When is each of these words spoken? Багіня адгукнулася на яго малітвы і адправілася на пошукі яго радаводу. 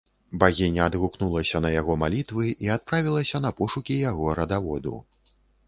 Багіня 0.43 0.87
адгукнулася 0.91 1.61
на 1.65 1.69
яго 1.73 1.97
малітвы 2.05 2.47
і 2.67 2.73
адправілася 2.77 3.45
на 3.47 3.55
пошукі 3.63 4.01
яго 4.11 4.37
радаводу. 4.43 4.99